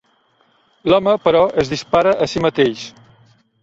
[0.93, 2.93] L'home, però, es dispara a si mateix.